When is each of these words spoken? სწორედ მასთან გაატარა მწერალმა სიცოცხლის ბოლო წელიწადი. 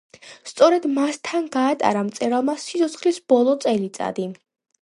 სწორედ 0.51 0.87
მასთან 0.93 1.45
გაატარა 1.57 2.03
მწერალმა 2.09 2.57
სიცოცხლის 2.65 3.23
ბოლო 3.35 3.55
წელიწადი. 3.67 4.31